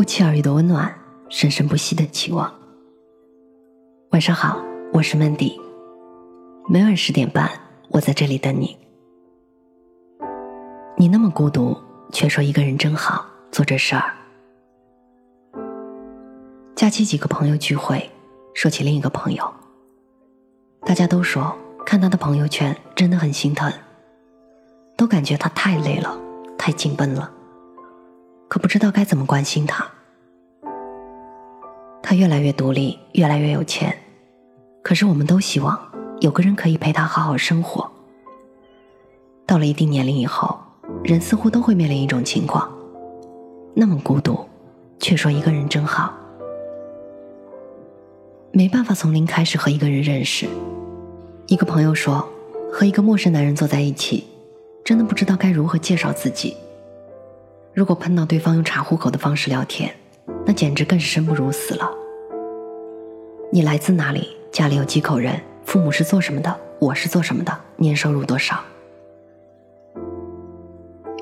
[0.00, 0.98] 不期而遇的温暖，
[1.28, 2.50] 生生不息的期望。
[4.12, 4.58] 晚上好，
[4.94, 5.60] 我是 Mandy，
[6.70, 7.50] 每晚十点半，
[7.90, 8.78] 我在这里等你。
[10.96, 11.76] 你那么孤独，
[12.10, 14.14] 却说一个人真好，做这事儿。
[16.74, 18.10] 假期几个朋友聚会，
[18.54, 19.52] 说起另一个朋友，
[20.80, 21.54] 大家都说
[21.84, 23.70] 看他的朋友圈真的很心疼，
[24.96, 26.18] 都感觉他太累了，
[26.56, 27.30] 太紧绷了。
[28.50, 29.88] 可不知道该怎么关心他。
[32.02, 33.96] 他越来越独立，越来越有钱，
[34.82, 35.78] 可是我们都希望
[36.18, 37.88] 有个人可以陪他好好生活。
[39.46, 40.58] 到了一定年龄以后，
[41.04, 42.68] 人似乎都会面临一种情况：
[43.72, 44.44] 那么孤独，
[44.98, 46.12] 却说一个人真好。
[48.50, 50.48] 没办法从零开始和一个人认识。
[51.46, 52.28] 一个朋友说，
[52.72, 54.26] 和一个陌生男人坐在一起，
[54.84, 56.56] 真的不知道该如何介绍自己。
[57.80, 59.90] 如果碰到对方用查户口的方式聊天，
[60.44, 61.90] 那简直更是生不如死了。
[63.50, 64.36] 你来自哪里？
[64.52, 65.40] 家里有几口人？
[65.64, 66.60] 父母是做什么的？
[66.78, 67.58] 我是做什么的？
[67.76, 68.60] 年收入多少？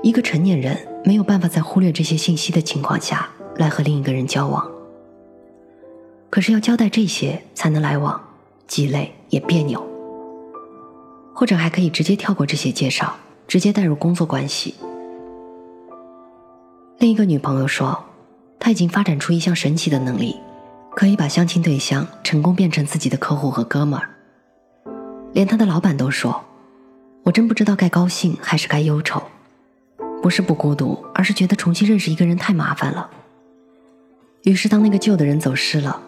[0.00, 4.64] 一个成年人没有办法在忽略这些信息的情况下来和另一个人交往。
[6.30, 8.22] 可是要交代这些才能来往，
[8.68, 9.84] 鸡肋也别扭。
[11.34, 13.12] 或者还可以直接跳过这些介绍，
[13.48, 14.76] 直接带入工作关系。
[16.98, 18.04] 另一个女朋友说，
[18.58, 20.36] 她已经发展出一项神奇的能力，
[20.94, 24.08] 可以把相亲对象成功变成自己的客户和哥们儿。
[25.32, 26.44] 连她的老板都说
[27.24, 29.22] ：“我真不知道该高兴还是该忧愁，
[30.22, 33.10] 不是不孤独，而是觉得重新认识一个人太麻烦了。”
[34.44, 36.00] 于是，当那个旧的人走失了，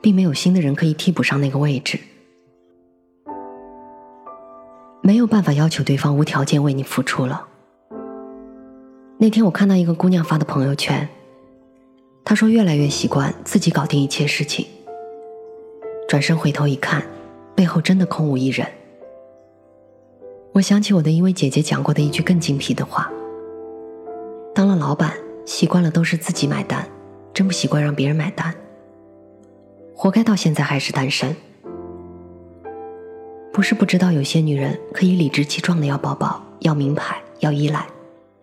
[0.00, 2.00] 并没有新的人可以替补上那个位置，
[5.02, 7.48] 没有办法要求对方无条件为你付出了。
[9.22, 11.08] 那天我看到一个姑娘发的朋友圈，
[12.24, 14.66] 她说越来越习惯自己搞定一切事情。
[16.08, 17.00] 转身回头一看，
[17.54, 18.66] 背后真的空无一人。
[20.50, 23.08] 我想起我的一位姐姐讲过的一句更精辟的话：
[24.52, 25.12] 当了老板，
[25.46, 26.84] 习惯了都是自己买单，
[27.32, 28.52] 真不习惯让别人买单，
[29.94, 31.36] 活该到现在还是单身。
[33.52, 37.86] 不是不知道有些女人可以理直气壮的要抱抱、要名牌、要依赖。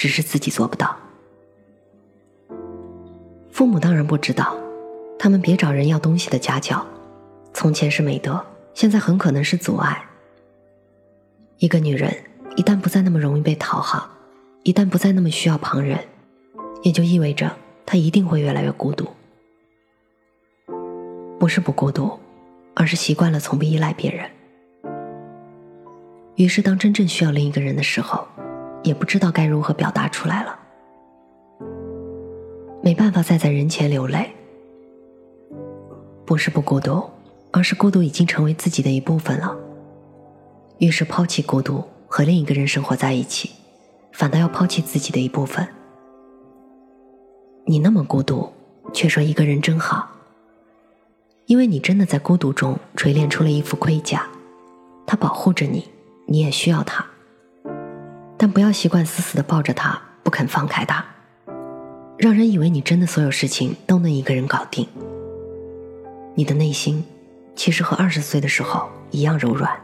[0.00, 0.96] 只是自己做不到。
[3.50, 4.56] 父母当然不知道，
[5.18, 6.86] 他们别找人要东西的家教，
[7.52, 10.02] 从前是美德，现在很可能是阻碍。
[11.58, 12.16] 一个女人
[12.56, 14.08] 一旦不再那么容易被讨好，
[14.62, 15.98] 一旦不再那么需要旁人，
[16.82, 19.06] 也就意味着她一定会越来越孤独。
[21.38, 22.18] 不是不孤独，
[22.72, 24.30] 而是习惯了从不依赖别人。
[26.36, 28.26] 于是，当真正需要另一个人的时候。
[28.82, 30.58] 也不知道该如何表达出来了，
[32.82, 34.30] 没办法再在人前流泪。
[36.24, 37.02] 不是不孤独，
[37.50, 39.56] 而是孤独已经成为自己的一部分了。
[40.78, 43.50] 于是抛弃孤独，和另一个人生活在一起，
[44.12, 45.66] 反倒要抛弃自己的一部分。
[47.66, 48.48] 你那么孤独，
[48.92, 50.08] 却说一个人真好，
[51.46, 54.26] 因为你真的在孤独中锤炼出了一副盔甲，
[55.06, 55.90] 它保护着你，
[56.26, 57.04] 你也需要它。
[58.42, 61.04] 但不要习惯死死的抱着他，不肯放开他，
[62.16, 64.88] 让人以为你真的所有事情都能一个人搞定。
[66.34, 67.04] 你的内心
[67.54, 69.78] 其实和二十岁的时候一样柔软。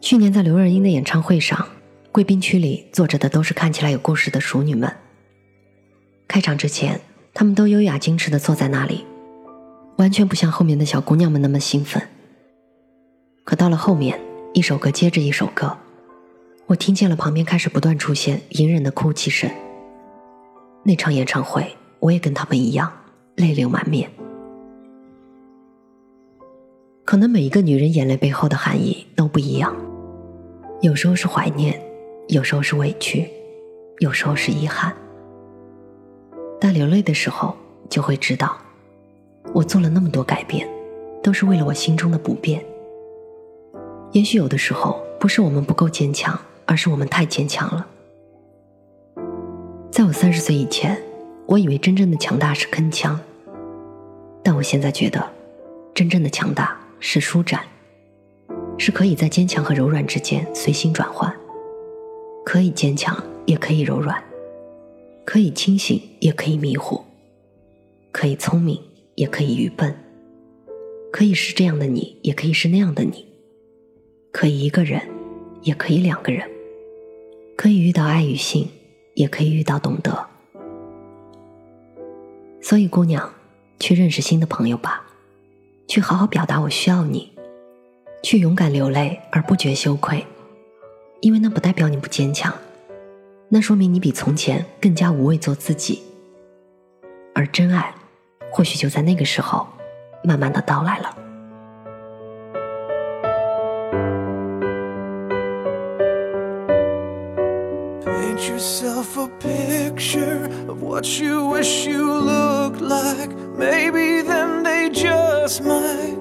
[0.00, 1.68] 去年在刘若英的演唱会上，
[2.10, 4.92] 贵宾区里坐着的都是看起来有故事的熟女们。
[6.26, 7.00] 开场之前，
[7.32, 9.06] 她们都优雅矜持的坐在那里，
[9.98, 12.02] 完全不像后面的小姑娘们那么兴奋。
[13.44, 14.20] 可到了后面，
[14.52, 15.78] 一首歌接着一首歌。
[16.70, 19.50] 我听见了旁边开始不断出现隐忍的哭泣声。
[20.84, 22.92] 那场演唱会，我也跟他们一样
[23.34, 24.08] 泪流满面。
[27.04, 29.74] 可能每一个女人眼泪背后的含义都不一样，
[30.80, 31.76] 有时候是怀念，
[32.28, 33.28] 有时候是委屈，
[33.98, 34.94] 有时候是遗憾。
[36.60, 37.56] 但流泪的时候，
[37.88, 38.56] 就会知道，
[39.52, 40.68] 我做了那么多改变，
[41.20, 42.64] 都是为了我心中的不变。
[44.12, 46.40] 也许有的时候，不是我们不够坚强。
[46.70, 47.84] 而是我们太坚强了。
[49.90, 50.96] 在我三十岁以前，
[51.46, 53.18] 我以为真正的强大是铿锵，
[54.44, 55.28] 但我现在觉得，
[55.92, 57.64] 真正的强大是舒展，
[58.78, 61.34] 是可以在坚强和柔软之间随心转换，
[62.44, 64.22] 可以坚强也可以柔软，
[65.24, 67.02] 可以清醒也可以迷糊，
[68.12, 68.80] 可以聪明
[69.16, 69.92] 也可以愚笨，
[71.10, 73.26] 可以是这样的你，也可以是那样的你，
[74.30, 75.02] 可以一个人，
[75.62, 76.48] 也可以两个人。
[77.60, 78.70] 可以遇到爱与性，
[79.12, 80.26] 也可以遇到懂得。
[82.62, 83.34] 所以，姑娘，
[83.78, 85.04] 去认识新的朋友吧，
[85.86, 87.30] 去好好表达我需要你，
[88.22, 90.24] 去勇敢流泪而不觉羞愧，
[91.20, 92.50] 因为那不代表你不坚强，
[93.50, 96.02] 那说明你比从前更加无畏做自己。
[97.34, 97.94] 而真爱，
[98.50, 99.66] 或许就在那个时候，
[100.24, 101.14] 慢慢的到来了。
[108.48, 113.30] Yourself a picture of what you wish you looked like.
[113.56, 116.16] Maybe then they just might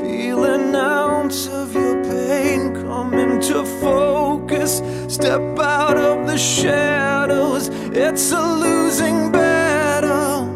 [0.00, 4.82] feel an ounce of your pain come into focus.
[5.08, 10.46] Step out of the shadows, it's a losing battle.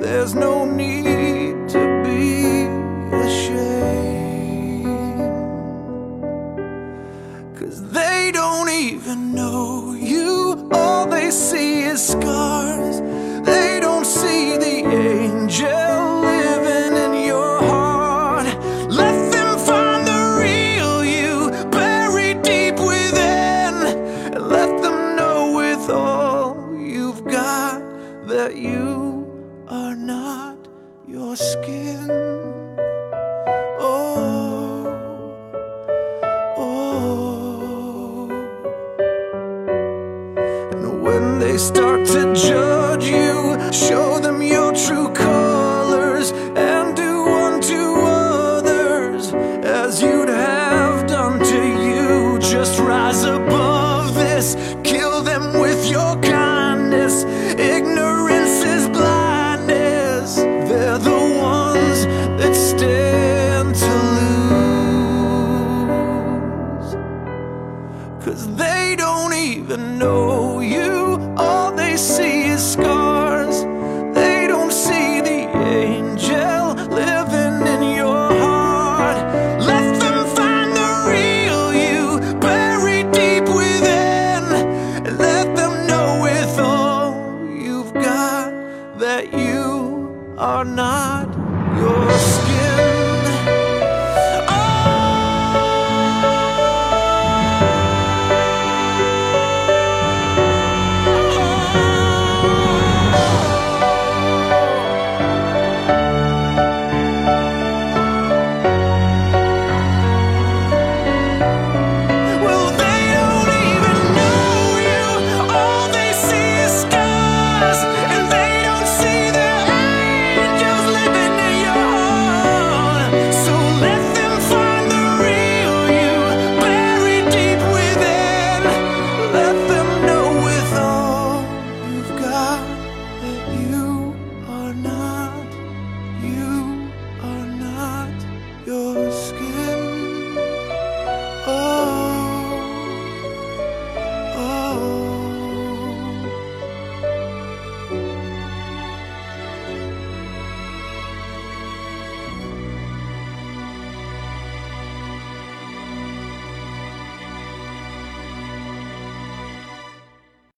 [0.00, 0.99] There's no need
[42.12, 43.56] to judge you.
[43.70, 52.38] Show them your true colors and do unto others as you'd have done to you.
[52.40, 57.22] Just rise above this, kill them with your kindness.
[57.56, 60.34] Ignorance is blindness.
[60.34, 62.06] They're the ones
[62.40, 63.94] that stand to
[66.80, 66.94] lose.
[68.24, 70.90] Cause they don't even know you.
[71.98, 72.39] sim.